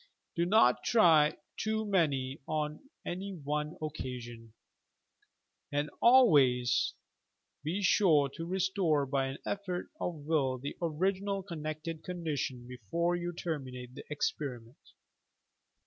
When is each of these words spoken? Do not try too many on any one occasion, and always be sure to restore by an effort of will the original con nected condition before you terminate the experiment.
Do 0.35 0.47
not 0.47 0.83
try 0.83 1.37
too 1.57 1.85
many 1.85 2.41
on 2.47 2.89
any 3.05 3.35
one 3.35 3.77
occasion, 3.83 4.53
and 5.71 5.91
always 6.01 6.95
be 7.63 7.83
sure 7.83 8.27
to 8.29 8.47
restore 8.47 9.05
by 9.05 9.27
an 9.27 9.37
effort 9.45 9.91
of 9.99 10.25
will 10.25 10.57
the 10.57 10.75
original 10.81 11.43
con 11.43 11.61
nected 11.61 12.03
condition 12.03 12.65
before 12.67 13.15
you 13.15 13.31
terminate 13.31 13.93
the 13.93 14.03
experiment. 14.09 14.79